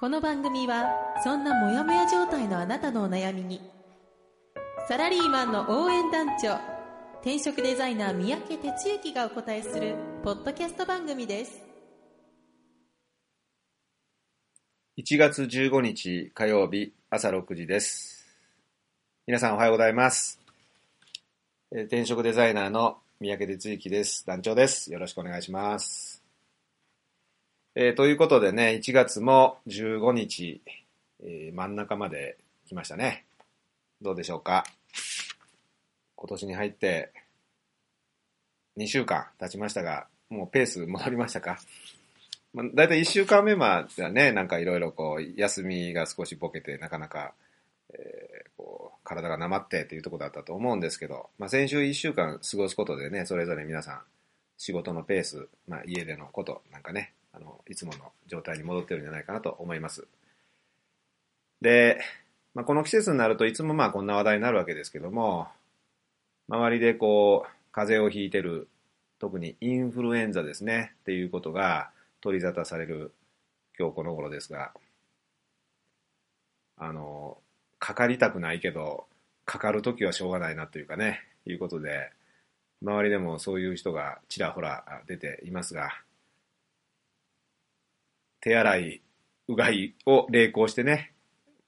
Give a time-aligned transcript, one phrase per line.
[0.00, 0.88] この番組は
[1.22, 3.60] そんなモヤモヤ状態のあなたのお悩みに
[4.88, 6.58] サラリーマンの応援団長
[7.20, 11.60] 転職デザイナー三宅哲之がお答えするポッドキャスト番組です
[14.96, 18.24] 1月15日火曜日朝6時です。
[19.26, 20.40] 皆さんおはようございます。
[21.70, 24.26] 転職デザイナーの三宅哲之です。
[24.26, 24.92] 団長です。
[24.92, 26.09] よろしくお願いします。
[27.76, 30.60] えーということでね、1月も15日、
[31.22, 33.24] えー真ん中まで来ましたね。
[34.02, 34.64] どうでしょうか？
[36.16, 37.12] 今年に入って
[38.76, 41.60] 2週間経ちましたが、もうペース戻りましたか？
[42.52, 47.34] まあ、だいたい1週間目まではね、なんかいろいろこう、休みが少しボケて、なかなか、
[47.94, 54.02] えーこう、体がなまってっていうところだったと思うんですけど、まあ、先週1週間過ごすことでね、それぞれ皆さん、
[54.58, 60.06] 仕事のペース、まあ、家でのこと、なんかね、あの、いつもの状態に戻ってるんじゃないかなと思います。
[61.60, 62.00] で、
[62.54, 65.48] まあ、この季節になるといつもまあこんな話題になるわけですけども、
[66.48, 68.68] 周りでこう、風邪をひいてる、
[69.18, 73.12] 特にインフルエンザですね、っていうことが、取り沙汰される
[73.78, 74.72] 今日この頃ですが、
[76.76, 77.38] あの、
[77.78, 79.06] かかりたくないけど、
[79.44, 82.10] かかるときはしょうがないなというかね、いうことで、
[82.82, 85.90] 周りでもそういう人がちらほら出ていますが、
[88.40, 89.02] 手洗い、
[89.48, 91.12] うがいを励行してね、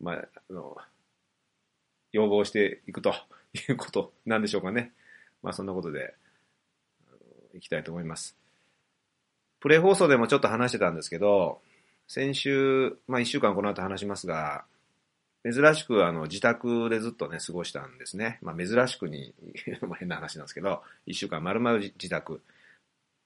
[0.01, 0.77] まあ、あの、
[2.12, 3.14] 要望していくと
[3.69, 4.92] いうことなんでしょうかね。
[5.42, 6.14] まあそんなことで、
[7.09, 8.36] あのいきたいと思います。
[9.61, 11.61] プレイ放送でもちょっと話してたんですけど、
[12.08, 14.64] 先週、まあ一週間この後話しますが、
[15.45, 18.39] 珍しくあの自宅でずっとね、過ごしたんですね。
[18.42, 19.35] まあ珍しくに、
[19.98, 22.42] 変な話なんですけど、一週間丸々自宅。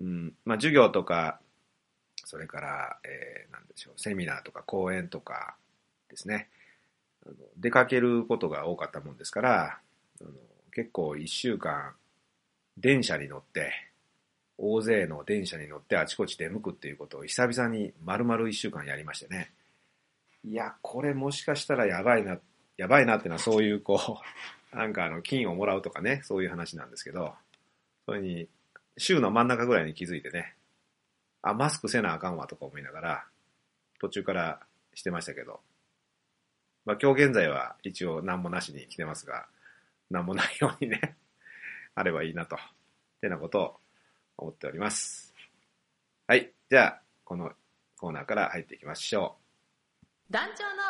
[0.01, 1.41] うん、まあ授業とか、
[2.27, 5.55] それから、えー、なんでしょう、セミナーとか講演とか
[6.11, 6.49] ですね。
[7.25, 9.79] あの出かけることが多かったもんですから、
[10.21, 10.31] あの
[10.73, 11.95] 結構一週間、
[12.77, 13.73] 電車に乗って、
[14.59, 19.53] 大勢の電車に乗ってあちこち出向くっていうことを久々に丸々一週間やりましてね。
[20.45, 22.39] いや、これもしかしたらやばいな、
[22.77, 24.21] やばいなってのはそういうこ
[24.73, 27.37] う、 なんかあの、金をもらうとかね、そういう話なんですけど、
[28.05, 28.49] それに、
[28.99, 30.56] 週の真ん中ぐらいに気づいてね、
[31.47, 33.25] あ、マスクせなあかんわとか思いながら、
[34.01, 34.61] 途中から
[34.95, 35.61] してましたけど、
[36.85, 39.47] まあ今日現在は一応何もなしに来てますが、
[40.11, 41.17] 何もないようにね、
[41.95, 42.59] あればいいなと、っ
[43.21, 43.81] てなことを
[44.39, 45.33] 思っております。
[46.27, 46.53] はい。
[46.69, 47.53] じゃあ、この
[47.97, 49.37] コーナーから入っていきましょ
[50.29, 50.83] 団長の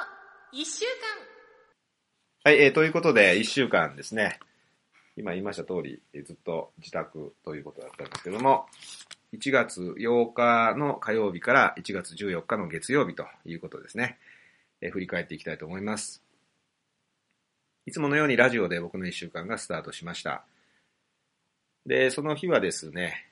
[0.53, 2.49] 一週間う。
[2.49, 2.63] はい。
[2.63, 4.41] えーということで、1週間ですね。
[5.19, 8.67] 今言いました通り、えーずっと自宅ということだったんですけども、
[9.37, 14.19] 1月8日の火曜日から1月14日の月曜日ということですね。
[14.81, 16.23] え振り返っていきたいと思います。
[17.85, 20.45] いつものようにラジオで僕の1週間がスタートしました。
[21.85, 23.27] で、その日はですね、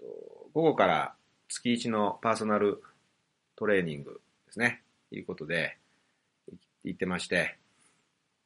[0.00, 1.14] えっと午後から
[1.48, 2.82] 月1のパーソナル
[3.56, 5.78] トレーニングですね、いうことで
[6.84, 7.56] 行ってまして、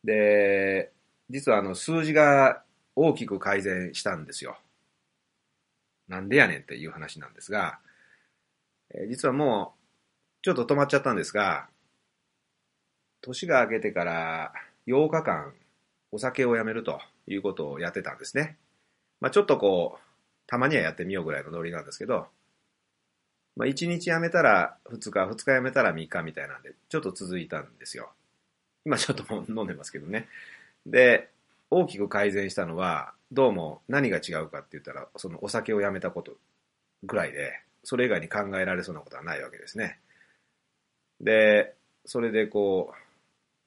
[0.05, 0.93] で、
[1.29, 2.63] 実はあの数字が
[2.95, 4.57] 大きく改善したんですよ。
[6.11, 7.79] なんでやねんっていう話なんですが、
[8.91, 9.81] えー実はもう
[10.43, 11.69] ちょっと止まっちゃったんですが、
[13.23, 14.53] 年が明けてから
[14.87, 15.55] 8日間
[16.11, 18.57] お酒をやめるということをやってたんですね。
[19.21, 20.01] まあちょっとこう、
[20.47, 22.27] たまにはやってみようぐらいのノリなんですけど、
[23.57, 28.11] まあ1日やめたら2日、2日やめたら3日みたいなんで、ちょっと続いたんですよ。
[28.85, 30.27] 今ちょっと飲んでますけどね。
[30.87, 31.31] で、
[31.71, 36.33] 大きく改善したのは、どうも何が違うかって言ったら、そのお酒をやめたこと
[37.05, 37.53] ぐらいで、
[37.85, 40.01] それ以外に考えられそうなことはないわけですね。
[41.21, 41.75] で、
[42.05, 42.95] それでこう、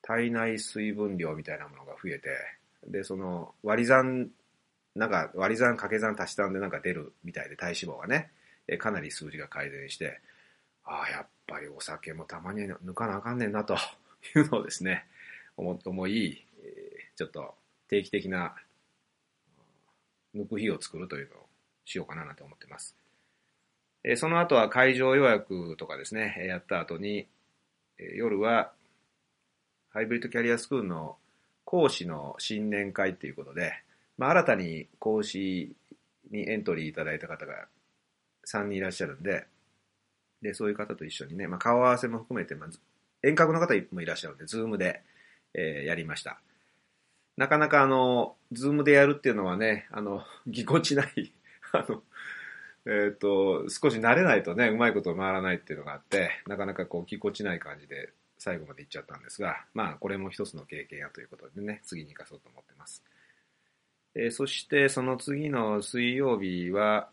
[0.01, 2.29] 体内水分量みたいなものが増えて、
[2.87, 4.29] で、その割り算、
[4.95, 8.31] なんか割り算掛け算足し算でなんか出るみたいで体脂肪がね、
[8.77, 10.19] かなり数字が改善して、
[10.83, 13.75] ああ、やっぱりお酒もたまに抜かなあかんねんなと
[14.35, 15.05] いうのをですね、
[15.55, 17.55] 思思い、えちょっと
[17.87, 18.55] 定期的な
[20.35, 21.45] 抜く日を作るというのを
[21.85, 22.95] しようかななんて思ってます。
[24.03, 27.27] えその後は会場予約とかですね、やった後に、
[27.97, 28.71] え夜は
[29.93, 31.17] ハイブリッドキャリアスクールの
[31.65, 33.73] 講師の新年会っていうことで、
[34.17, 35.75] まあ、新たに講師
[36.31, 37.67] にエントリーいただいた方が
[38.47, 39.45] 3人いらっしゃるんで、
[40.41, 42.69] で、そういう方と一緒にね、まあ、顔合わせも含めて、まあ、
[43.21, 45.01] 遠隔の方もいらっしゃるんで、 Zoom で、
[45.53, 46.39] えー、やりました。
[47.37, 51.33] なかなかあの、 Zoom でやるっていうのはね、あの、ぎこちない
[51.73, 52.03] あの、
[52.85, 63.03] えっ、ー、と、少し慣れないとね、うまいこと回らないっていうのがあって、なかなかこう、ぎこちない感じで最後まで行っちゃったんですが、まあ、これも一つの経験やということでね、次に行かそうと思ってます。
[64.15, 67.09] えー、そして、その次の水曜日は、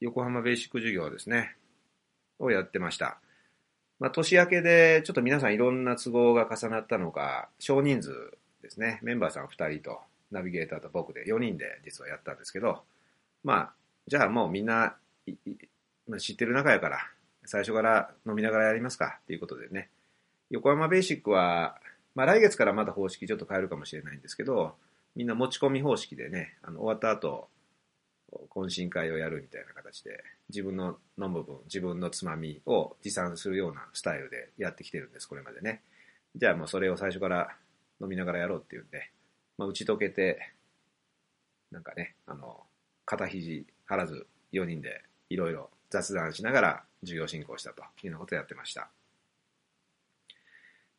[0.00, 1.56] 横浜ベーシック授業ですね、
[2.38, 3.18] をやってました。
[3.98, 10.00] まあ、年明けで、ちょっと皆さんいろんな都合が重なったのか、少人数ですね、メンバーさん2人と、
[10.30, 12.82] ナビゲーターと僕で4人で実はやったんですけど、
[13.44, 13.72] まあ、
[14.06, 14.96] じゃあもうみんな、
[16.18, 16.98] 知ってる仲やから、
[17.44, 19.90] 最初から飲みながらやりますかっていうことでね、
[20.50, 21.80] 横浜ベーシックは、
[22.14, 24.74] まあ来月からまた方式ちょっと変えるかもしれないんですけど、
[25.14, 27.48] みんな持ち込み方式でね、あの終わった後、
[28.50, 35.82] 懇親会をやるみたいな形で、自分の飲む分、自分のつまみを持参するようなスタイルでやってきてるんです、これまでね。
[36.36, 37.56] じゃあもうそれを最初から
[38.00, 39.10] 飲みながらやろうっていうんで、
[39.56, 40.52] まあ打ち解けて、
[41.70, 42.62] なんかね、あの、
[43.04, 48.88] 肩肘張らず4人でいろいろ雑談しながら授業進行したというようなことをやってました。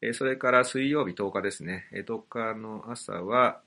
[0.01, 1.88] えそれから水曜日10日ですね。
[1.94, 3.62] 10日の朝は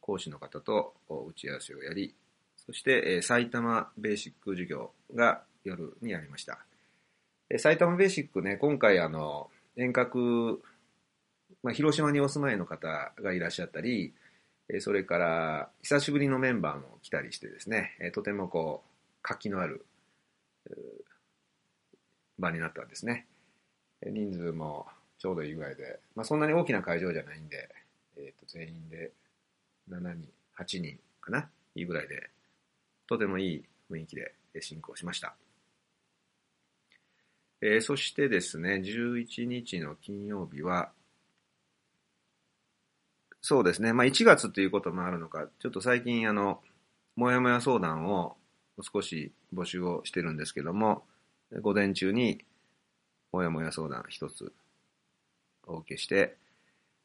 [0.00, 2.14] 講師の方と打ち合わせをやり、
[2.56, 6.58] そして埼玉ベーシック授業が夜にやりました。
[7.58, 10.62] 埼玉ベーシックね、今回あの遠隔、
[11.62, 14.14] まあ、広島にお住まいの方がいらっしゃったり、
[14.78, 19.84] それから久しぶりのメンバーも来たりしてですね、とてもこう活気のある
[22.38, 23.26] 場になったんですね。
[24.02, 24.86] 人数も
[25.18, 27.68] ちょうどいいぐらいで、まあ、そんなに大きな会場じゃないんで、
[28.16, 29.12] えー、と全員で
[29.90, 30.28] 7人、
[30.58, 32.30] 8人かな、いいぐらいで、
[33.06, 35.34] とてもいい雰囲気で進行しました。
[37.60, 40.92] えー、そしてですね、11日の金曜日は、
[43.42, 46.60] そうですね、まあ1月ということもあるのか、ちょっと最近あの、
[47.16, 48.36] もやもや相談を
[48.82, 51.04] 少し募集をしてるんですけども、
[51.60, 52.44] 午前中に
[53.32, 54.52] もやもや相談一つ
[55.66, 56.36] お受けして、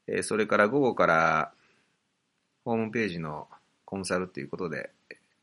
[0.07, 1.51] えそれから午後から
[2.63, 3.47] ホームページの
[3.85, 4.89] コンサルっていうことで、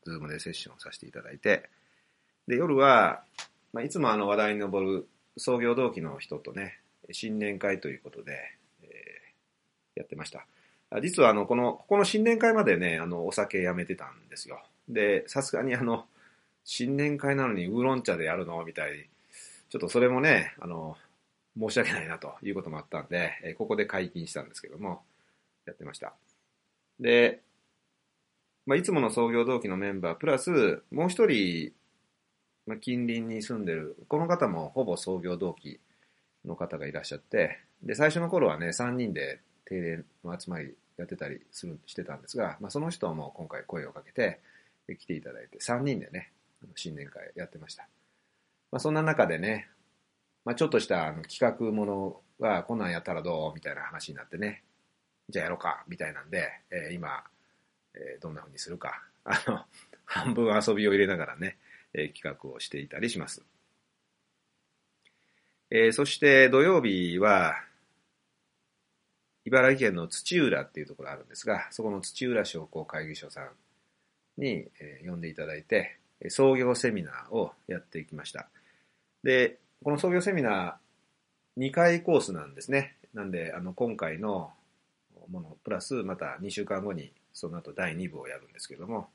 [0.05, 1.69] ズームでセッションさせていただいて、
[2.47, 3.23] で、夜は、
[3.71, 5.07] まあ、いつもあの話題に上る
[5.37, 6.79] 創業同期の人とね、
[7.11, 8.37] 新年会ということで、
[8.83, 10.45] えー、やってました。
[11.01, 14.61] 実はあの、この、ここの新年会までね、あの、お酒やめてたんですよ。
[14.87, 16.05] で、さすがにあの、
[16.65, 18.63] 新年会なのにウーロン茶でやるの？
[18.63, 19.03] みたいに、
[19.69, 20.97] ちょっとそれもね、あの、
[21.59, 25.01] 申し訳ないなということもあったんで、えここで解禁したんですけども、
[25.65, 26.13] やってました。
[26.99, 27.41] で、
[28.65, 31.73] まあ、いつもの創業同期のメンバー、プラス、もう一人、
[32.65, 35.79] まあ、近隣に住んでる、この方もほぼ創業同期
[36.45, 44.39] の方がいらっしゃって、で、最初の頃はね、3人で定例の集まりやってたりする、してたんですが、まあ、その人も今回声をかけて、
[44.99, 46.31] 来ていただいて、3人でね、
[46.75, 47.87] 新年会やってました。
[48.71, 49.69] まあ、そんな中でね、
[50.45, 54.63] まあ、ちょっとしたあの企画ものがこんなんやったらどうみたいな話になってね、
[55.29, 57.23] じゃあやろうかみたいなんで、えー、今、
[57.95, 59.65] えー、どんな風にするか、 あの、
[60.05, 61.57] 半分遊びを入れながらね、
[61.93, 63.41] えー、企画をしていたりします。
[65.69, 67.55] えー、そして土曜日は、
[69.45, 73.49] 茨城県の土浦っていうところあるんですが、そこの土浦商工会議所さん
[74.37, 75.97] に、えー、呼んでいただいて、
[76.29, 78.47] 創業セミナーをやっていきました。
[79.23, 82.95] で、この創業セミナー2回コースなんですね。
[83.13, 84.51] なんで、あの、今回の
[85.29, 89.09] もの、プラスまた2週間後にその後第2部をやるんですけども、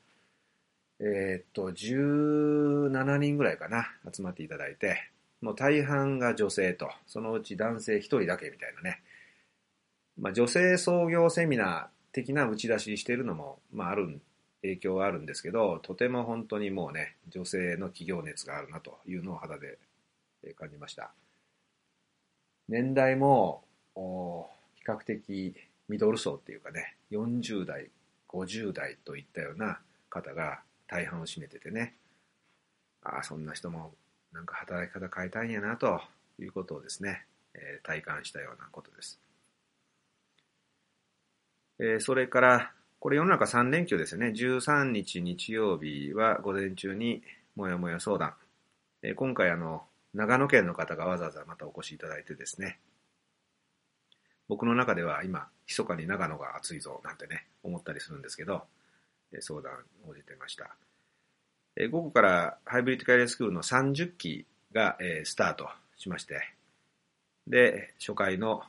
[1.01, 9.01] えー、っと、17人ぐらいかな、集まっていただいて、もう大半が女性と、そのうち男性1人だけみたいなね。
[10.19, 14.21] まあ、女性創業セミナー的な打ち出ししてるのも、まあ、ある
[14.63, 19.79] 影響はあるんですけど、とても本当にもうね、女性の企業熱があるなというのを肌で
[20.59, 21.13] 感じました。
[22.69, 23.63] 年代も、
[23.95, 24.01] 比
[24.87, 25.55] 較的
[25.89, 27.89] ミドル層っていうかね、40代、
[28.29, 31.95] 50代といったような方が大半を占めててね、
[33.03, 33.93] ああ、そんな人も
[34.33, 36.01] なんか働き方変えたいんやなと
[36.41, 39.21] いうことをですね、えー、体感したようなことです。
[41.81, 44.29] え、それから、これ世の中3連休ですよね。
[44.29, 47.23] 13日日曜日は午前中に
[47.55, 48.35] もやもや相談。
[49.03, 52.81] え、今回あの、長野県の方がわざわざまたお越しいただいてですね、
[54.49, 58.65] 僕の中では今、密かに長野が暑いぞなんてね、思ったりするんですけど、
[59.33, 59.73] え相談
[60.09, 60.75] 応じてました。
[61.77, 66.41] え午後からハイブリッドキャリアスクールの30期がえスタートしまして、
[67.47, 68.63] で、初回の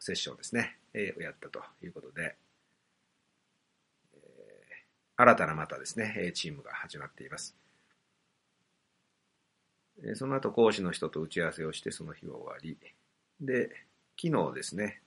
[0.00, 2.36] セッションですね、をやったということで、
[4.14, 4.18] え
[5.16, 7.56] 新たなまたですね、チームが始まっています。
[10.14, 12.78] その後講師の人と打ち合わせをしてその日は終わり、
[13.40, 13.70] で、
[14.20, 15.00] 昨日ですね、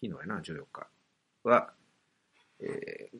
[0.00, 0.86] 昨日やな、14日
[1.44, 1.72] は、
[2.60, 3.18] えー、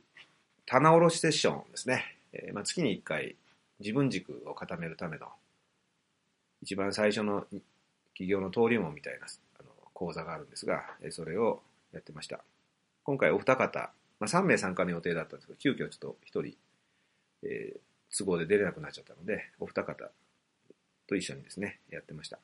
[0.67, 2.17] 棚卸しセッションですね。
[2.33, 3.37] えー、まあ、月に1回
[3.81, 5.27] 自分軸を固めるための
[6.63, 7.47] 一番最初の
[8.13, 9.27] 企業の登竜門みたいな
[10.01, 11.61] 講座があるんですが、それを
[11.93, 12.41] やってました。
[13.05, 16.57] 今回お二方、まあ、3名参加の予定だったんですけど、急遽ちょっと1人、
[17.43, 20.11] えー、都合で出れなくなっちゃったので、お二方
[21.07, 22.39] と一緒にですね、やってました。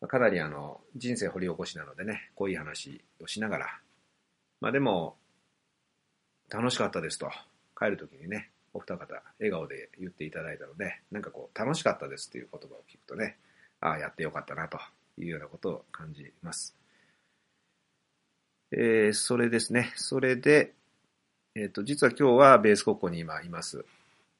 [0.00, 3.80] まかなりあの、人生掘り起こしなのでね、こうい話をしながら、
[4.60, 5.18] まあでも、
[6.48, 7.28] 楽しかったですと、
[7.76, 13.36] 帰るときにね、お二方、笑顔で言っていただいたので、なんかこう、楽しかったですっていう言葉を聞くとね、
[13.80, 14.78] ああ、やってよかったなと
[15.18, 16.76] いうようなことを感じます。
[18.70, 19.92] えー、それですね。
[19.96, 20.74] それで、
[21.54, 23.84] えっ、ー、と、実は今日はベース国庫に今います。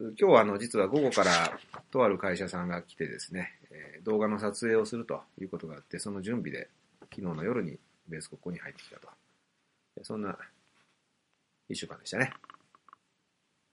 [0.00, 1.58] 今日はあの、実は午後から
[1.90, 6.68] とある会社さんが来てですね、えー、動画の撮影をするということがあって、その準備で
[7.10, 9.08] 昨日の夜にベース国庫に入ってきたと。
[10.02, 10.38] そんな
[11.68, 12.32] 一週間でしたね。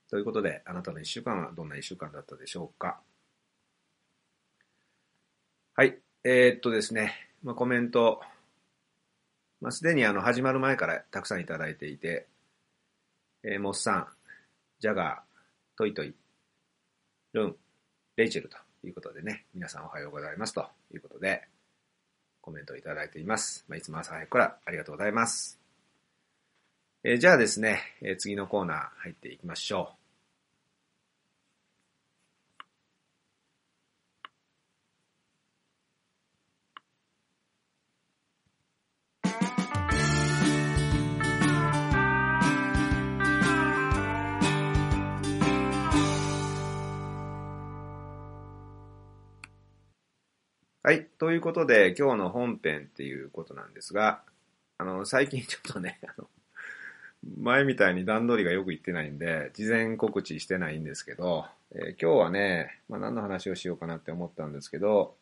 [0.08, 3.00] ということで、あなたの一週間はどんな一週間だったでしょうか。
[5.74, 6.05] はい。
[6.28, 7.14] えー、っとですね、
[7.44, 8.20] まあ、コメント、
[9.60, 12.26] まあ、すでにあの始まる前からたくさんいただいていて、
[13.44, 14.06] えー、モッサン、
[14.80, 16.12] ジャガー、トイトイ、
[17.32, 17.56] ルン、
[18.16, 21.44] レイチェルということでね、皆さんおはようございますということで、
[22.40, 23.64] コメントをいただいています。
[23.68, 25.60] まあ、いつも朝早くからありがとうございます。
[27.04, 30.05] えー、じゃあですね、えー、次のコーナー入っていきましょう。
[50.86, 51.04] はい。
[51.18, 54.22] ということで、今日の本編っていうことなんですが、
[54.78, 56.28] あの、最近ちょっとね、 あの、
[57.38, 65.16] 前みたいに段取りがよくいってないんで、事前告知してないんですけど、えー、今日はね、まあ、何の話をしようかなって思ったんですけど、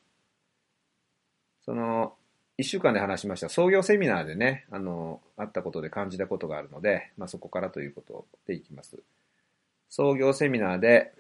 [1.63, 2.15] その、
[2.59, 9.03] 一週間で話しました創業セミナーでね、あの、あったことで感じたことがあるので、まあ、そこからということでいきます。
[9.89, 11.15] 創業セミナーで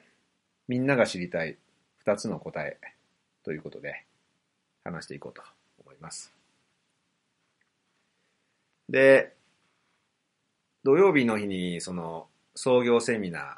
[0.68, 1.56] みんなが知りたい
[1.96, 2.78] 二つの答え
[3.42, 4.04] ということで、
[4.84, 5.42] 話していこうと
[5.84, 6.32] 思います。
[8.88, 9.34] で、
[10.84, 13.56] 土曜日の日にその創業セミナー、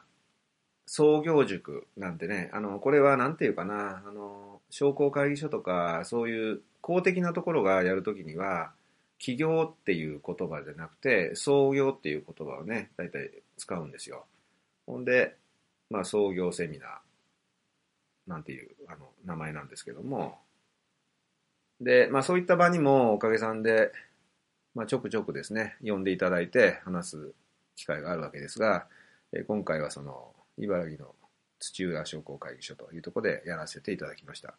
[0.87, 8.73] 創業塾なんてね、あの、これはなんていうかな、あの、商工会議所とか、そういう公的なところがやるときには、
[9.18, 14.26] 起業っていう言葉じゃなくて、創業っていう言葉をね、大体使うんですよ。
[14.87, 15.37] ほんで、
[15.90, 16.88] まあ、創業セミナー
[18.26, 20.38] なんていうあの名前なんですけども、
[21.80, 23.92] で、まあそういった場にもおかげさんで、
[24.75, 27.33] まあちょくちょくですね、呼んでいただいて話す
[27.76, 28.87] 機会があるわけですが、
[29.33, 31.14] え今回はその茨城の
[31.59, 34.54] 土浦商工会議所というところでやらせていただきました。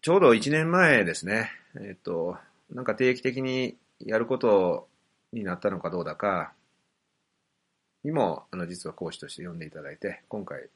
[0.00, 2.36] ちょうど1年前ですね、えっと、
[2.72, 4.88] なんか定期的にやること
[5.32, 6.52] になったのかどうだか、
[8.04, 10.68] にも、あの、実は講師として呼んでいただいて、今回、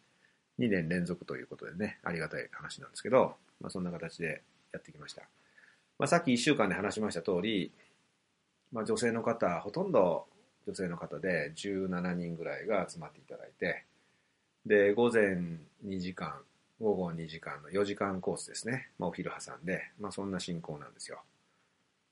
[0.59, 5.23] 2年連続ということでね、ありがたい話なんですけど、まあ、そんな形でやってきました。
[5.99, 7.73] まあ、さっき1週間で話しました通り、
[8.73, 10.27] まあ、女性の方、ほとんど
[10.67, 13.85] 女性の方で17人ぐらいが集まっていただいて、
[14.67, 15.37] で、午前
[15.87, 16.41] 2時間、
[16.81, 18.91] 午後2時間の4時間コースですね。
[18.99, 21.23] まあ、お昼挟んで、まあ、そんな進行なんですよ。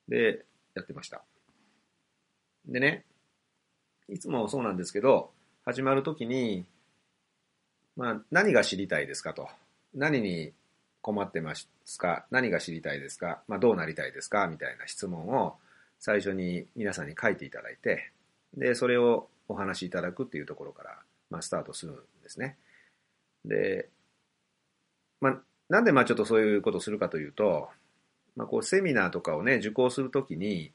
[0.09, 1.23] で、やってました。
[2.67, 3.05] でね、
[4.09, 5.31] いつもそうなんですけど、
[5.65, 6.65] 始まるときに、
[7.97, 9.49] まあ、何が知りたいですかと。
[9.95, 10.53] 何に
[11.01, 12.27] 困ってますか？
[12.31, 13.43] 何が知りたいですか？
[13.47, 14.49] まあ、どうなりたいですか？
[14.49, 15.55] みたいな質問を
[16.01, 18.11] 最初に皆さんに書いていただいて、
[18.57, 20.99] で、それをお話しいただくっていうところから、
[21.31, 22.57] まあ、スタートするんですね。
[23.45, 23.89] で、
[25.21, 27.69] まあ、なんでまあちょっとそういうことをするかというと、
[28.37, 30.73] まあ、こうセミナーとかをね、受講するときに、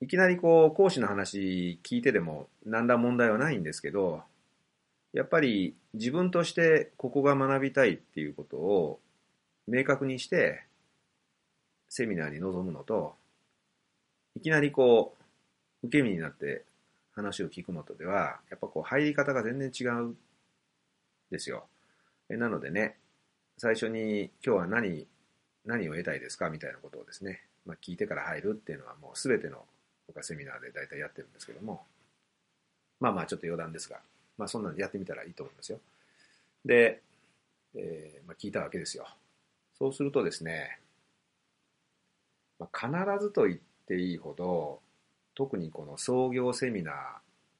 [0.00, 4.22] いきなりこう講師の話聞いてでも何ら問題はないんですけど、
[5.12, 9.00] やっぱり自分としてここが学びたいっていうことを
[9.66, 10.62] 明確にして、
[11.88, 13.14] セミナーに臨むのと、
[14.36, 15.14] いきなりこ
[15.82, 16.64] う、受け身になって
[17.14, 20.16] 話を聞くのとでは、やっぱこう入り方が全然違うん
[21.30, 21.64] ですよ。
[22.30, 22.96] えなのでね、
[23.56, 25.06] 最初に今日は何、
[25.64, 26.50] 何を得たいですか？
[26.50, 29.64] みたいなことをですね、まあ、聞いてから入るっていうのはもう全ての
[30.06, 31.84] 僕はセミナーで大体やってるんですけども、
[33.00, 34.00] まあまあちょっと余談ですが、
[34.38, 35.80] まあそんなのやってみたらいいと思いますよ。
[36.64, 37.02] で、
[37.74, 39.06] えーまあ、聞いたわけですよ。
[39.78, 40.78] そうするとですね、
[42.58, 44.80] まあ、必ずと言っていいほど、
[45.34, 46.94] 特にこの創業セミナー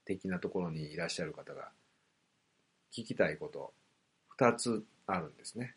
[0.04, 1.68] 的なところにいらっしゃる方が
[2.92, 3.72] 聞きたいこと
[4.38, 5.74] 2つあるんですね。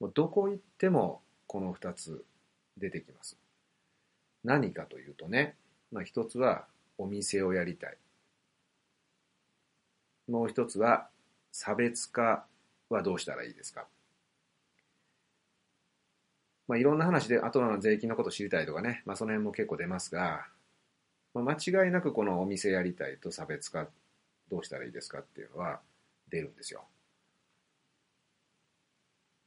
[0.00, 2.24] もうどこ行ってもこの2つ
[2.78, 3.36] 出てきます。
[4.44, 5.54] 何かというとね、
[5.92, 6.66] まあ、1つは
[6.98, 7.96] お店をやりたい。
[10.32, 11.08] もう1つは
[11.52, 12.46] 差別化
[12.88, 13.86] はどうしたらいいですか？
[16.68, 20.46] まあ、いろんな話で、あとは税金のこと知りたいとかね、まあ、その辺も結構出ますが、
[21.34, 23.88] まあ、間違いなくこのお店やりたいと差別化
[24.50, 25.80] どうしたらいいですかっていうのは
[26.30, 26.84] 出るんですよ。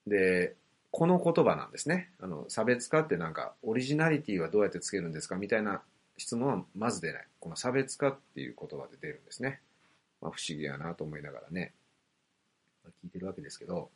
[0.05, 0.55] で、
[0.91, 2.11] この言葉なんですね。
[2.19, 5.81] あの、差別化ってなんか、オリジナリティはどうやってつけるんですかみたいな
[6.17, 7.27] 質問はまず出ない。
[7.39, 9.61] この差別化っていう言葉で出るんですね。
[10.25, 11.71] まあ、不思議やなと思いながらね、
[13.03, 13.91] 聞いてるわけですけど、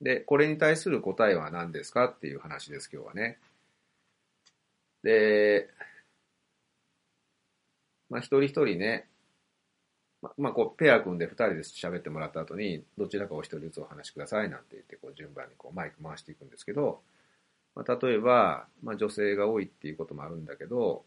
[0.00, 2.06] で、これに対する答えは何ですか？
[2.06, 3.38] っていう話です、今日はね。
[5.04, 5.68] で、
[8.10, 9.06] まあ、一人一人ね、
[10.20, 17.02] ままあ、こう、ペア組んで二人で喋ってもらった後に、どちらかお一人ずつお話しくださいなんて言って、こう、順番にこう、マイク回していくんですけど、
[17.76, 21.04] まあ、例えば、まあ、女性が多いっていうこともあるんだけど、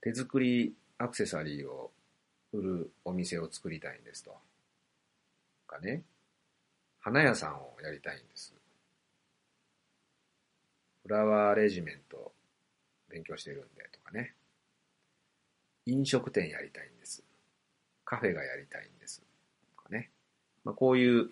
[0.00, 1.90] 手作りアクセサリーを
[2.52, 4.36] 売るお店を作りたいんですと。
[5.66, 6.02] かね。
[7.00, 8.54] 花屋さんをやりたいんです。
[11.02, 12.32] フラワーレジメント
[13.08, 14.34] 勉強してるんでとかね。
[15.86, 17.24] 飲食店やりたいんです。
[18.04, 19.22] カフェがやりたいんです。
[19.76, 20.10] とかね。
[20.64, 21.30] まあ、こういう、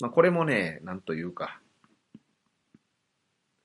[0.00, 1.60] まあ、これもね、なんというか、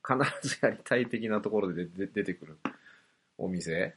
[0.07, 2.57] 必ずやりたい的なところで出てくる
[3.37, 3.95] お店、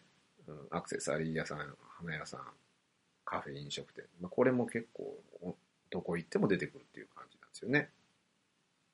[0.71, 2.41] アクセサリー屋さん、花屋さん、
[3.25, 4.05] カフェ、飲食店。
[4.21, 5.19] まあ、これも結構、
[5.91, 7.91] どこ行っても出てくるっていう感じなんですよね。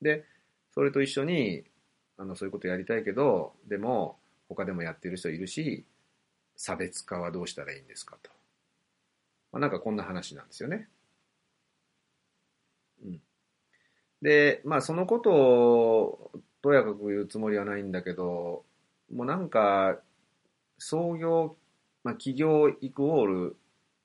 [0.01, 0.25] で、
[0.73, 1.63] それと一緒に、
[2.17, 5.85] あの、そういうことやりたいけど、でも、他でもやってる人いるし、
[6.55, 8.31] 差別化はどうしたらいいんですかと。
[9.51, 10.87] まあ、なんかこんな話なんですよね。
[13.03, 13.21] うん。
[14.21, 18.65] で、まあそのことをとやかく言うつもりはないんだけど、
[19.13, 19.99] もうなんか、
[20.79, 21.57] 創業、
[22.03, 23.57] まあ企業イクオール、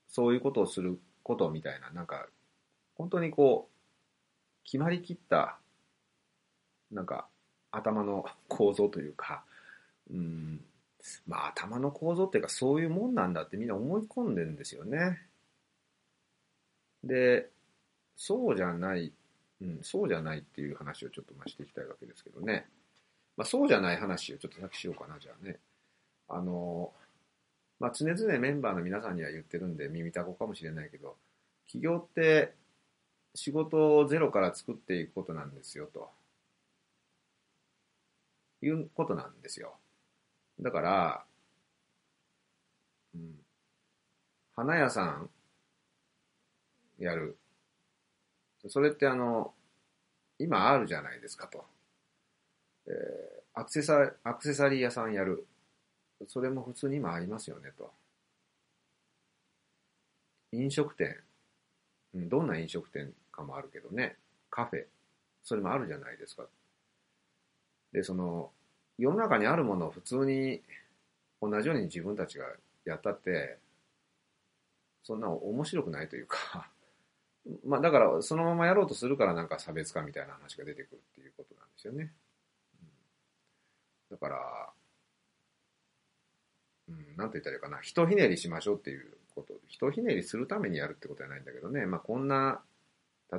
[0.09, 2.29] そういうことをすることみたいな、なんか
[2.97, 5.59] 本当にこう、決まりきった、
[6.90, 7.27] なんか、
[7.71, 9.45] 頭の構造というか、
[10.11, 10.61] うん、
[11.27, 15.23] まあ頭の構造っていうかそういうもんなんだってみんな思い込んでるんですよね。
[17.03, 17.51] で、
[18.17, 19.12] そうじゃない、
[19.61, 22.67] うん、そうじゃないっていう話をちょっとましていきたいわけですけどね。
[23.37, 25.59] まあそうじゃない話をちょっと先しようかな、じゃあね。
[26.29, 26.93] あの、
[27.85, 31.16] まあ常々メンバーの皆さんには言ってるんで耳たこかもしれないけど、
[31.66, 32.55] 企業って
[33.35, 36.11] 仕事をゼロから作っていくことなんですよ、と
[38.62, 39.75] いうことなんですよ。
[40.59, 41.25] だから、
[43.14, 43.35] うん、
[44.57, 45.29] 花屋さん
[46.99, 47.37] やる。
[48.66, 49.53] それってあの、
[50.38, 51.66] 今あるじゃないですかと。
[52.87, 55.47] えー、アクセサ、アクセサリー屋さんやる。
[56.29, 57.90] それも普通に今ありますよねと。
[60.53, 61.16] 飲食店。
[62.14, 64.16] うん、どんな飲食店かもあるけどね、
[64.50, 64.85] カフェ、
[65.42, 66.44] それもあるじゃないですか。
[67.92, 68.50] で、その、
[68.98, 70.62] 世の中にあるものを普通に
[71.42, 72.46] 同じように自分たちが
[72.85, 73.59] やったって、
[75.03, 76.70] そんな面白くないというか
[77.62, 82.11] まあだからそのままやろうとするからなんか差別化みたいな話が出てくるっていうことなんですよね。
[84.11, 84.72] だから、
[86.88, 92.61] うん、なんて言ったらいいかな、ひとひねりしましょうっていうこと、ひとひねりするためにやるってことはないんだけどね、まあこんな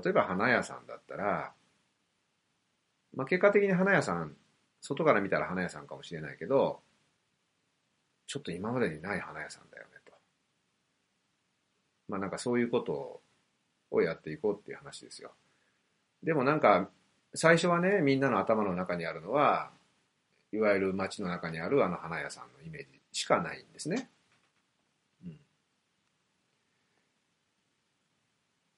[0.03, 1.53] 例えば花屋さんだったら、
[3.15, 4.35] まあ、結果的に花屋さん、
[4.81, 6.79] 外から見たら花屋さんかもしれないけど、
[8.27, 10.11] ちょっと今までにない花屋さんだよねと。
[12.09, 13.21] まあなんかそういうこと
[13.91, 15.31] をやっていこうっていう話ですよ。
[16.23, 16.89] でもなんか、
[17.35, 19.71] 最初はね、みんなの頭の中にあるのは、
[20.51, 24.09] いわゆる街の中にあるあの花屋さんのイメージしかないんですね。
[25.25, 25.39] うん。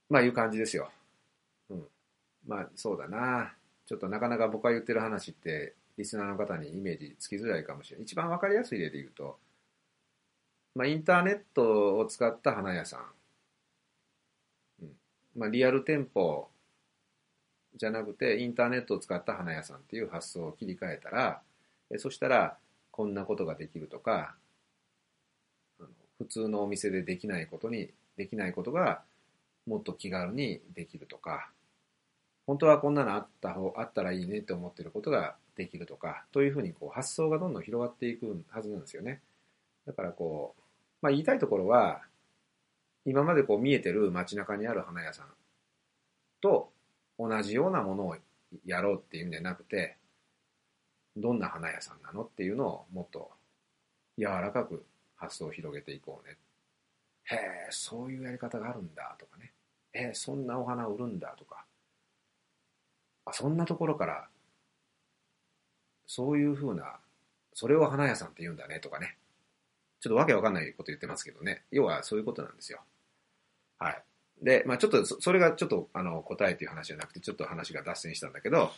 [0.10, 0.92] まあいう感じですよ。
[1.70, 1.88] うん
[2.48, 3.56] まあそうだな。
[3.88, 8.04] ちょっとなかなか僕が言ってる話って、リスナーの方にイメージつきづらいかもしれない。
[8.04, 9.40] 一番わかりやすい例で言うと、
[10.76, 13.02] まあ、インターネットを使った花屋さん。
[14.84, 14.92] うん
[15.36, 16.48] まあ、リアル店舗
[17.76, 21.42] じゃなくて、インターネットを使った花屋さんっていう発想を切り替えたら、
[21.90, 22.58] えそしたら、
[22.98, 24.36] こんなことができるとか、
[25.80, 29.04] あの普通のお店でできないことに、できないことが、
[29.68, 31.52] もっと気軽にできるとか、
[32.48, 39.22] 本当はこんなのあった方、あったらいいねって思ってることができるとか、というふうにこう発想がどんどん広がっていくはずなんですよね。
[39.86, 40.62] だからこう、
[41.04, 42.02] まあ言いたいところは、
[43.06, 45.28] 今までこう見えてる街中にある花屋さん
[46.42, 46.72] と
[47.20, 48.18] 同じようなものを
[48.66, 49.98] やろうっていうんじゃなくて、
[51.18, 52.24] どんな花屋さんなの？
[52.24, 53.32] っていうのをもっと
[54.18, 56.38] 柔らかく発想を広げていこうね。
[57.26, 59.52] へえ、そういうやり方があるんだとかね。
[59.94, 61.66] えー、そんなお花売るんだとか。
[63.26, 64.28] あ、そんなところから、
[66.06, 67.00] そういうふうな、
[67.54, 69.18] それを花屋さんって言うんだねとかね。
[70.00, 71.64] ちょっとわけわかんないこと言ってますけどね。
[71.72, 72.80] 要はそういうことなんですよ。
[73.80, 74.04] はい。
[74.42, 78.72] で、まあちょっとそ、それがちょっとあの答えという話じゃなくて、ちょっと話が脱線したんだけど、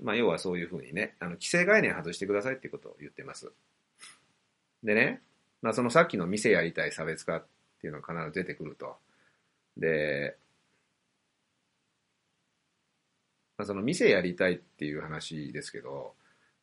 [0.00, 3.52] まあ要はそういうふうにね、あの、規制概念外してくださいっていうことを言ってます。
[4.82, 5.22] でね、
[5.62, 7.46] まあそのさっきの店やりたい差別化っ
[7.80, 8.96] ていうのが必ず出てくると。
[9.76, 10.36] で、
[13.56, 16.14] まあ、その店やりたいっていう話ですけど、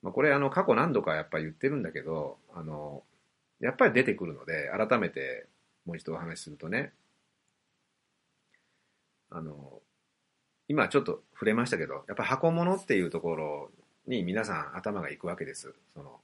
[0.01, 3.03] まあ、これあの過去何度かやっぱり言ってるんだけど、あの、
[3.59, 5.47] やっぱり出てくるので、改めて
[5.85, 6.91] もう一度お話しするとね、
[9.29, 9.81] あの、
[10.71, 13.71] 今ちょっと触れましたけど、やっぱ箱物っていうところ
[14.07, 15.73] に皆さん頭が行くわけです。
[15.93, 16.21] その、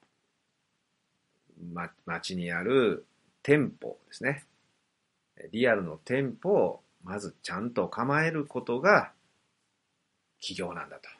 [1.73, 3.05] ま、街にある
[3.43, 4.45] 店舗ですね。
[5.51, 9.11] リアルの店舗をまずちゃんと構えることが
[10.39, 11.09] 企業なんだと。
[11.09, 11.11] っ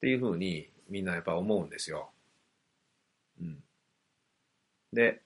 [0.00, 2.10] ていうふうにみんなやっぱ思うんですよ。
[3.40, 3.62] うん。
[4.92, 5.22] で、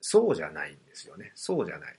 [0.00, 1.30] そうじゃないんですよね。
[1.36, 1.97] そうじゃない。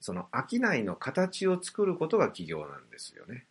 [0.00, 3.46] その商いの形を作ることが企業なんですよね。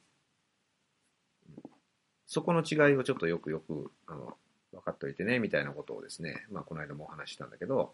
[2.25, 4.37] そこの違いをちょっとよくよくあの
[4.71, 7.93] 分かっておいてね、みたいなことをですね、まあこの間もお話ししたんだけど、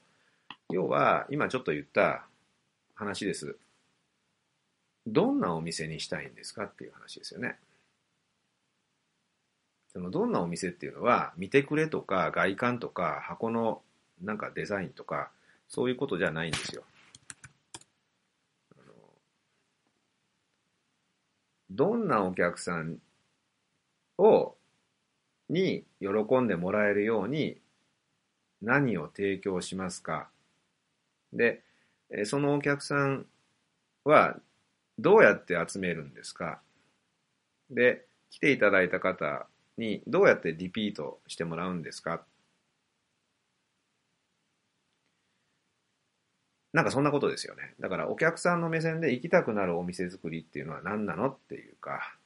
[0.69, 2.25] 要は今ちょっと言った
[2.95, 3.57] 話です。
[5.05, 7.57] どんなお店にしたいんですかっていう話ですよね。
[9.93, 13.81] そのどんなお店っていうのは見てくれとか外観とか箱の
[14.21, 15.29] なんかデザインとか
[15.69, 16.83] そういうことじゃないんですよ。
[18.75, 18.93] あの
[21.75, 22.97] どんなお客さん
[24.19, 24.55] を
[25.49, 27.57] に喜んでもらえるように
[28.61, 30.29] 何を提供しますか？
[31.33, 31.63] で、
[32.25, 33.25] そのお客さん
[34.03, 34.37] は
[34.99, 36.61] どうやって集めるんですか？
[37.71, 42.23] で、来ていただいた方にどうやってリピートしてもらうんですか？
[46.73, 47.75] なんかそんなことですよね。
[47.79, 52.17] だからお客さんの目線で行きたくなるお店作りっていうのは何なのっていうか、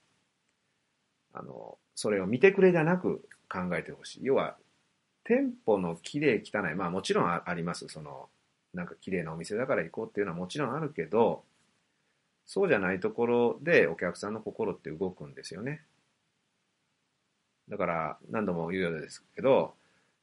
[1.34, 4.26] あの、それを見てくれじゃなく考えてほしい。
[4.26, 4.58] 要は、
[5.26, 7.90] 店舗の綺麗汚い、まあもちろんあります。
[7.90, 8.30] その、
[8.74, 11.44] なんか綺麗なお店だから行こうっていうのはもちろんあるけど、
[12.46, 15.82] そうじゃないところでお客さんの心って動くんですよね。
[17.68, 19.74] だから何度も言うようですけど、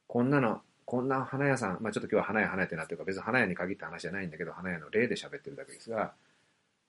[0.06, 6.12] こんなの、こんな花屋さん、まあちょっと今日は花屋花屋ってなってるから別に花屋に限った話じゃないんだけど、花屋の例で喋ってるだけですが、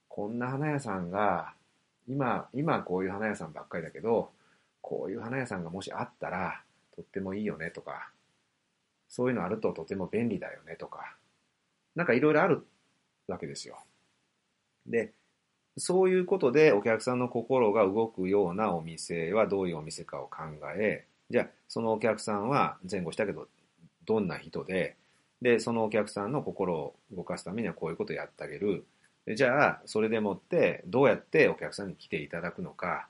[0.09, 1.53] こんな花屋さんが、
[2.07, 4.31] 今、今こういう花屋さんばっかりだけど、
[4.81, 6.61] こういう花屋さんがもしあったら、
[6.95, 8.09] とってもいいよねとか、
[9.09, 11.15] そういうのあるととても便利だよねとか、
[11.95, 12.65] なんかいろいろある
[13.27, 13.77] わけですよ。
[14.85, 15.13] で、
[15.77, 20.43] そういうことでお客さんの心が動くようなお店はどういうお店かを考
[20.77, 23.47] え、じゃあそのお客さんは前後したけど
[24.05, 24.95] どんな人で、
[25.41, 28.85] で、そのお客さんの心を動かすためにはこういうことをやってあげる。
[29.35, 33.09] じゃあ、それでもってどうやってお客さんに来ていただくのか、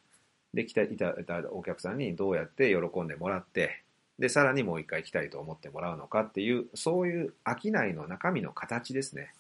[0.53, 3.84] で、来ていただいたお客さんにどうやって喜んでもらって、
[4.17, 9.34] で、さらにもう一回来たいと思ってもらうのかっていう、そういう商いの中身の形ですね。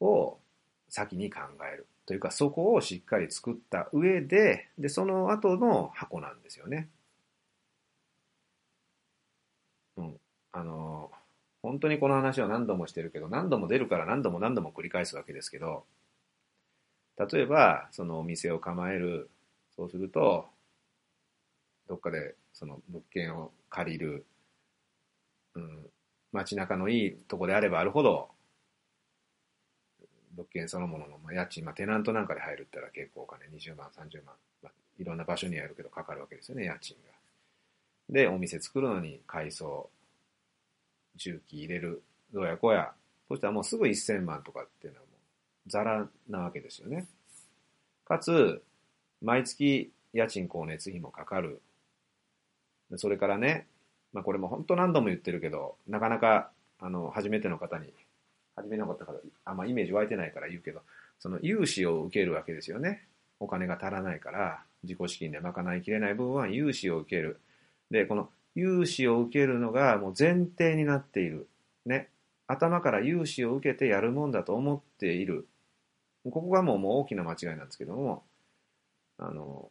[0.00, 0.38] を
[0.88, 1.40] 先に考
[1.72, 1.86] える。
[2.06, 6.90] というか、そこをしっかり作った上で、で、その後の箱なんですよね。
[9.96, 10.20] うん。
[10.54, 11.10] あの、
[11.62, 15.84] 本当にこの話は何度もしてるけど、何度も出るから何度も何度も繰り返すわけですけど、
[17.18, 19.30] 例えば、そのお店を構える、
[19.74, 20.46] そうすると、
[21.88, 24.24] どっかでその物件を借りる、
[25.54, 25.86] うん、
[26.32, 28.30] 街中のいいとこであればあるほど、
[30.36, 37.12] 物件そのものの家賃、まあ、テナントなんかで入るったら結構お金20万、30万、まあ、いろんな場所にはやるけどかかるわけですよね、家賃が。
[38.10, 39.90] で、お店作るのに改装、
[41.16, 42.92] 重機入れる、どうやこうや、
[43.28, 45.12] そしたらもうすぐ1000万とかっていうのはも
[45.66, 47.06] うザラなわけですよね。
[48.04, 48.62] かつ、
[49.22, 51.60] 毎月家賃光熱費もかかる。
[52.96, 53.66] それからね、
[54.12, 57.92] まあこれも本当何度も言ってるけど、なかなか、あの、初めての方に、
[58.56, 60.82] 初めの方から、あんまイメージ湧いてないから言うけど、
[61.18, 63.06] その融資を受けるわけですよね。
[63.40, 67.40] お金が足らないから、自己資金で賄いきれない部分は融資を受ける。
[67.90, 71.48] で、この融資を受けるのがもう前提になっている。
[71.86, 72.10] ね。
[72.46, 75.48] 頭から融資を受けてやるもんだと思っている。
[76.24, 78.24] ここがもうもう大きな間違いなんですけども、
[79.18, 79.70] あの、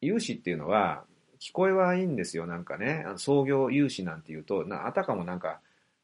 [0.00, 1.04] 融資っていうのは、
[1.40, 3.04] 聞こえはいいんですよ、なんかね。
[3.16, 5.60] 創業融資なんて言うと、なあたかもなんか、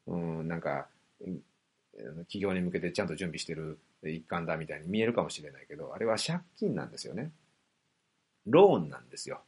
[0.07, 0.87] うん、なんか、
[2.27, 7.31] 企業に向けてちゃんと準備してる一環だみたいに見えるかもしれないけど、あれは借金なんですよね。
[8.45, 9.41] ローンなんですよ。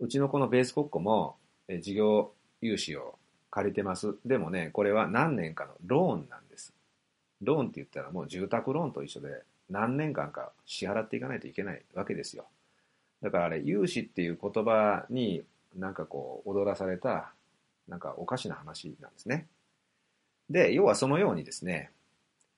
[0.00, 1.36] うちのこのベース国庫も、
[1.68, 3.18] え事業融資を
[3.50, 4.16] 借りてます。
[4.24, 6.74] でもね、これは何年かのローンなんです。
[7.40, 12.46] ローンって言ったらもう住宅ローンと一緒で何年間か支払っていかないといけないわけですよ。
[13.22, 15.44] だからあれ、融資っていう言葉に
[15.76, 17.32] なんかこう踊らされた
[17.88, 19.46] なんかおかしな話なんですね。
[20.50, 21.90] で、要はそのようにですね、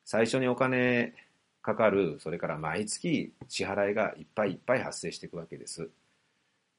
[0.05, 1.15] 最初にお金
[1.63, 5.89] かかる、それから毎月支払いがいっぱいいっぱい発生していくわけです。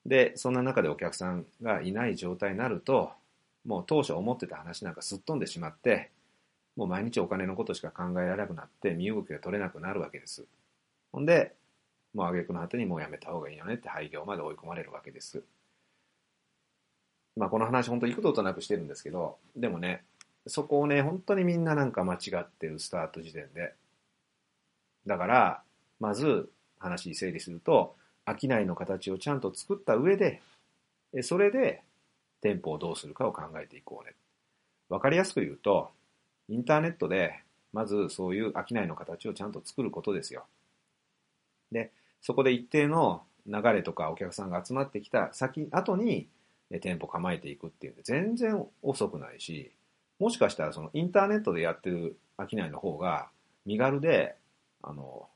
[0.07, 3.11] で、そんな中でお客さんがいない状態になると、
[3.65, 6.09] もう当初思ってた話なんかすっ飛んでしまって、
[6.77, 10.45] もう毎日お金のことしか考えられなくなって、身動きが取れなくなるわけです。
[11.11, 11.53] ほんで、
[12.13, 15.43] もう挙句の果てにもうやめた方がいいよねって廃業まで追い込まれるわけです。
[17.35, 20.03] まあこの話本当幾度となくしてるんですけど、でもね、
[20.47, 23.73] そこをね、本当にみんななんか間違ってるスタート時点で。
[25.05, 25.61] だから、
[25.99, 27.95] まず話整理すると、
[28.27, 30.41] 商いの形をちゃんと作った上で、
[31.21, 31.81] それで
[32.41, 34.13] 店舗をどうするかを考えていこうね。
[34.89, 35.91] わかりやすく言うと、
[36.49, 40.45] インターネットで、まずそういう商いの形をちゃんと作ることですよ。
[41.71, 46.27] で、そこで一定の流れとかお客さんが集まってきた先、後に
[46.81, 49.71] 店舗構えていくっていうで、全然遅くないし、
[50.19, 53.29] もしかしたらそのインターネットでやってる商いの方が
[53.65, 54.35] 身軽で、
[54.81, 55.29] あの、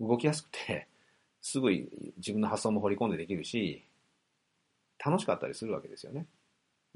[0.00, 0.87] 動きやすくて、
[1.48, 1.70] すぐ
[2.18, 3.82] 自分の発想も掘り込んでできるし、
[5.04, 6.26] 楽しかったりするわけですよね。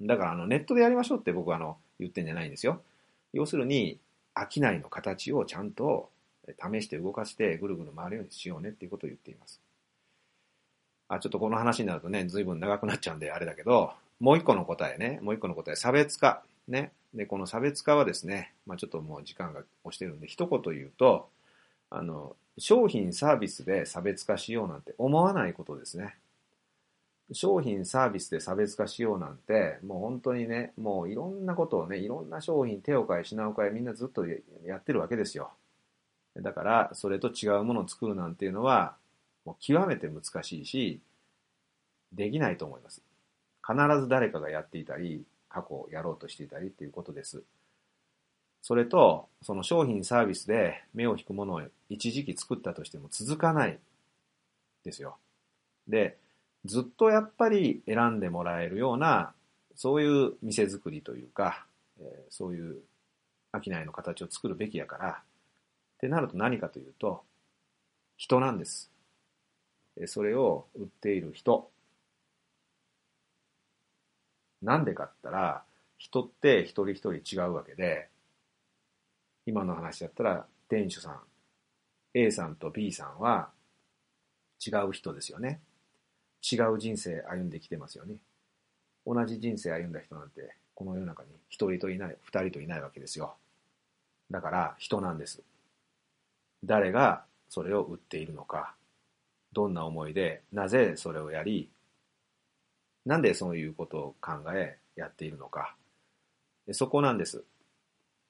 [0.00, 2.82] だからあのネットでやりましょうって僕はあの言ってんじゃないんですよ。
[3.32, 3.98] 要するに、
[4.34, 6.10] 商いの形をちゃんと
[6.58, 9.60] 試して動かしてぐるぐる回るようにしようねっていうことを言っています。
[11.08, 16.42] あ、ちょっとこの話になるとね、随分長くなっちゃうんであれだけど、もう一個の答えね、もう一個の答え、差別化。
[16.68, 16.92] ね。
[17.14, 21.28] で、この差別化はですね、まあちょっともう時間が押してるんで、一言言うと、
[21.94, 26.16] あの、商品サービスで差別化しようなんて思わないことですね。
[27.33, 35.50] 商品サービスで差別化しようなんて、もう本当にね、もういろんなことをね、いろんな商品手を変え品を変えみんなずっとやってるわけですよ。
[36.37, 38.96] だから、それと違うものを作るなんていうのは、
[39.44, 41.00] もう極めて難しいし、
[42.12, 43.02] できないと思います。
[43.66, 47.42] 必ず誰かがやっていたり、過去をやろうとしていたりっていうことです。
[48.62, 53.78] それと、その商品サービスで目を引くものを一時期作ったとしても続かない
[54.85, 55.18] ですよ。
[55.87, 56.16] で、
[56.64, 59.35] ずっとやっぱり選んでもらえるような、
[59.74, 61.66] そういう店作りというか、
[62.00, 62.78] えー、そういう
[63.52, 65.24] 商いの形を作るべきやから、っ
[65.98, 67.22] てなると何かというと、
[68.16, 68.90] 人なんです。
[70.07, 71.70] それを売っている人。
[74.62, 75.62] なんでかったら、
[75.98, 78.09] 人って一人一人違うわけで、
[79.44, 81.20] 今の話だったら、店主さん、
[82.14, 83.51] A さんと B さんは
[84.64, 85.61] 違う人ですよね。
[86.51, 88.16] 違う人生歩んできてますよね。
[89.07, 93.35] 同じ人生歩んだ人なんて、この世の中に一人といない、二人といないわけですよ。
[94.31, 95.42] だから人なんです。
[96.64, 98.75] 誰がそれを売っているのか、
[99.53, 101.68] どんな思いで、なぜそれをやり、
[103.05, 105.75] なんでそういうことを考え、やっているのか。
[106.72, 107.44] そこなんです。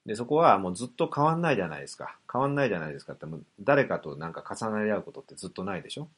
[0.06, 2.18] で、そこはもうずっと変わんないじゃないですか。
[2.32, 6.04] 変わんないじゃないですかって、もう誰かとなんか重なり合うことってずっとないでしょ？
[6.04, 6.08] っ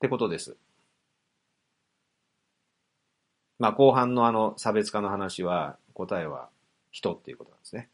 [0.00, 0.56] てことです。
[3.58, 6.48] まあ後半のあの差別化の話は答えは
[6.90, 7.88] 人っていうことなんですね。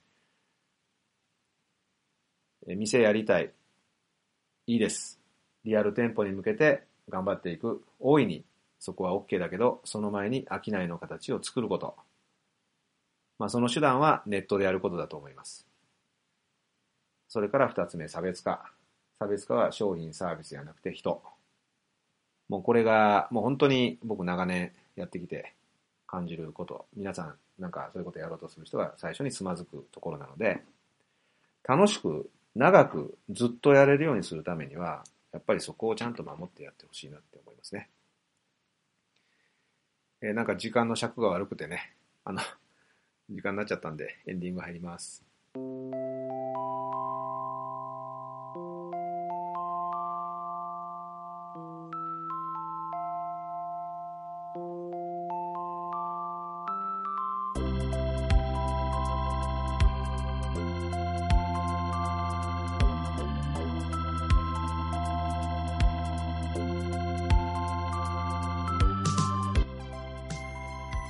[2.69, 3.53] え店やりたい。
[4.67, 5.21] いいです。
[5.65, 7.85] リアル店舗に向けて頑張っていく。
[8.01, 8.45] 大いに
[8.79, 11.97] そこは OK だけど、その前に商いの形を作ること。
[13.39, 15.67] まあその手段はネットでやることだと思います。
[17.29, 18.73] それから二つ目、差別化。
[19.19, 21.23] 差別化は商品、サービスじゃなくて人。
[22.49, 25.55] もうこれが、もう本当に僕長年やってきて
[26.07, 26.87] 感じること。
[26.95, 30.63] 皆さんなんかそういうことやろうとする人が最初につまずくところなので、
[31.67, 37.91] 楽しく、長くずっとやれるようにするためには、やっぱりそこをちゃんと守ってやってほしいなって思いますね。
[40.23, 41.95] えーなんか時間の尺が悪くてね、
[42.25, 42.41] あの、
[43.29, 45.25] 時間になっちゃったんでエンディング入ります。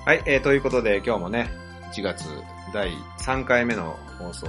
[0.07, 2.25] はい、えーということで今日もね、1月
[2.73, 4.47] 第3回目の放送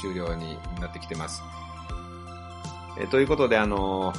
[0.00, 1.42] 終了になってきてます。
[2.98, 4.12] えということであの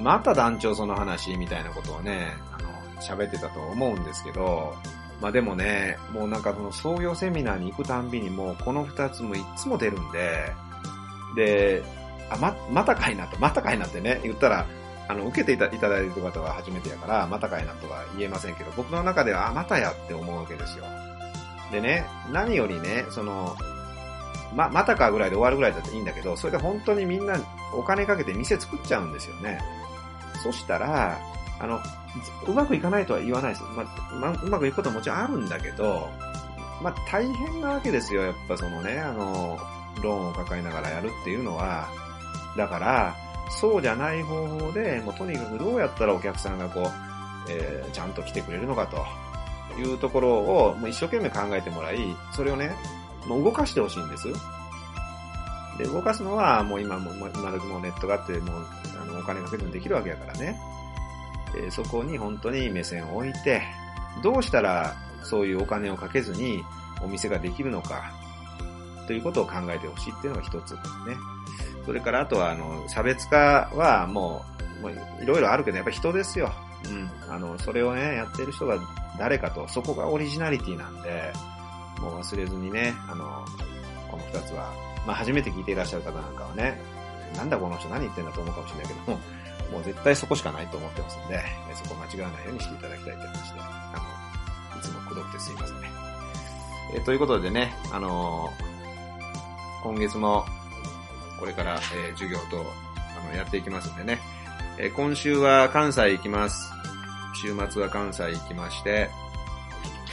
[0.00, 4.74] また団長その話みたいなことをね、あの、喋ってたと思うんですけど、
[5.20, 10.52] まあでもね、もうなんかその創業セミナーに行くたんびにもうこの2つもいつも出るんで、
[11.36, 11.82] で、
[12.30, 14.66] あ、ま、またかいなと、またかいなってね、言ったら、
[15.10, 20.84] あの、受けていただいている方は初めてやから、またかいなとは言えませんけど、僕の中では、あ、またやって思うわけですよ。
[21.72, 23.56] でね、何よりね、その、
[24.54, 27.38] ま、またかぐらいで終わるぐらいだっていいんだけど、それで本当にみんな
[27.74, 29.60] お金かけて店作っちゃうんですよね。
[30.42, 31.18] そしたら、
[31.58, 31.80] あの、
[32.46, 33.64] うまくいかないとは言わないです。
[33.74, 33.84] ま
[34.32, 36.08] まうまくいくことはもちろんあるんだけど、
[36.82, 38.22] ま、大変なわけですよ。
[38.22, 39.58] やっぱそのね、あの、
[40.02, 41.88] ローンを抱えながらやるっていうのは。
[42.56, 43.14] だから、
[43.50, 46.84] そうじゃない方法で、もうとにかくどうやったらお客さんがこう、
[47.50, 49.04] えーちゃんと来てくれるのかと
[49.80, 51.98] いうところをもう一生懸命考えてもらい、
[52.32, 52.72] それをね、
[53.26, 54.28] もう動かしてほしいんです。
[55.78, 58.66] で、動かすのはもう今も、もう今時もうネットがあって、もう
[59.00, 60.60] あのお金かけてもできるわけやからね。
[61.56, 63.62] えそこに本当に目線を置いて、
[64.22, 66.62] どうしたらそういうお金をかけずに
[67.02, 68.12] お店ができるのか、
[69.06, 71.16] ということを考えてほしいっていうのが一つですね。
[71.84, 74.44] それからあとは、あの、差別化はも
[74.80, 76.52] う、もういろいろあるけど、やっぱ人ですよ。
[76.86, 77.10] うん。
[77.28, 78.78] あの、それをね、やってる人が
[79.18, 81.32] 誰かと、そこがオリジナリティなんで、
[82.00, 83.44] もう忘れずにね、あの、
[84.10, 84.72] この二つは、
[85.06, 86.80] まあ初めて聞いていらっしゃる方なんかはね、
[87.36, 89.20] なんだこの人何言ってんだと思うかもしれないけども、
[89.72, 91.40] もう絶対そこしかないと思ってますんで、
[91.74, 94.02] そこ間違わないようにしていただきたいという話で、あ
[94.74, 95.90] の、いつもくどくてすいませんね。
[96.94, 98.50] えということでね、あの
[99.82, 100.44] 今月も
[101.40, 102.64] これから、えー授業と
[103.18, 104.20] あのやっていきますんでね、
[104.78, 106.70] えー今週は関西行きます。
[107.42, 109.08] 週末は関西行きまして、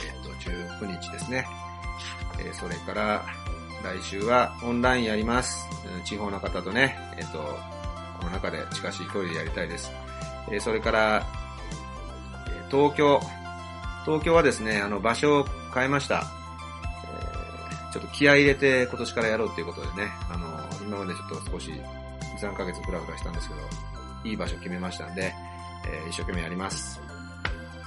[0.06, 0.30] えっ、と、
[0.86, 1.46] 19日ですね。
[2.40, 3.26] えそれから、
[3.84, 5.68] 来週はオンラインやります。
[6.06, 7.40] 地方の方とね、えっ、と、
[8.20, 9.92] この中で近しい距離でやりたいです。
[10.50, 11.26] えそれから、
[12.48, 13.20] え東京。
[14.06, 16.24] 東京はですね、あの、場所を変えました。
[17.92, 20.57] ちょっと気合入れて今年からやろうっていうことでね、あの、
[20.88, 21.72] 今までちょっと少し、
[22.40, 23.60] 3ヶ月フラフラしたんですけど、
[24.24, 25.34] いい場所決めましたんで、
[25.86, 27.02] えー一生懸命やります。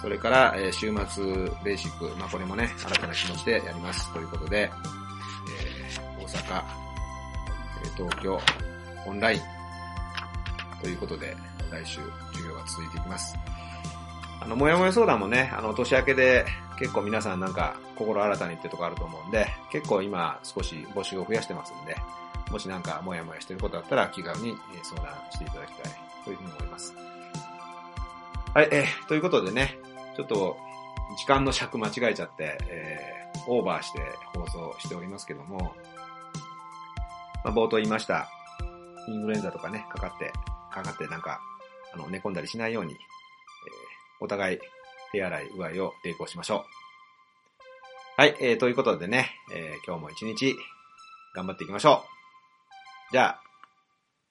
[0.00, 1.24] それから、えー週末
[1.64, 4.12] ベーシック、まあこれもね、新たな気持ちでやります。
[4.12, 4.70] ということで、
[5.48, 6.62] えー大阪、
[7.82, 8.40] えー東京、
[9.06, 9.40] オンライン、
[10.82, 11.36] ということで、
[11.70, 12.00] 来週
[12.32, 13.36] 授業が続いていきます。
[14.40, 16.46] あの、もやもや相談もね、あの、年明けで
[16.78, 21.94] 結構皆さんなんか心新たにってとこあると思うんで、結構今少し募集を増やしてますんで、
[22.50, 25.92] もしなんかもやもやしてることあったら気軽に相談していただきたい
[26.24, 26.94] というふうに思います。
[28.52, 29.78] はい、えーということでね、
[30.16, 30.56] ちょっと
[31.18, 34.00] 時間の尺間違えちゃって、えーオーバーして
[34.34, 35.74] 放送しておりますけども、
[37.42, 38.28] まあ、冒頭言いました、
[39.08, 40.32] インフルエンザとかね、かかって、
[40.70, 41.40] かかってなんか、
[41.94, 42.98] あの、寝込んだりしないように、えー
[44.22, 44.58] お互い
[45.12, 46.66] 手洗い、うがいを抵抗しましょ
[48.18, 48.20] う。
[48.20, 50.54] はい、えー、ということでね、えー今日も一日
[51.34, 52.19] 頑張っていきましょう。
[53.12, 53.42] じゃあ、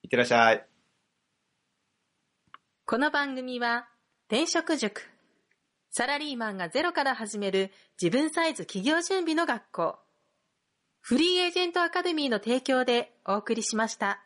[0.02, 0.66] いってらっしゃい。
[2.86, 3.86] この番組は、
[4.28, 5.02] 転職塾。
[5.90, 9.98] サラリーマンがゼロから始める自分サイズ企業準備の学校。
[11.02, 14.24] フリーエージェントアカデミーの提供でお送りしました。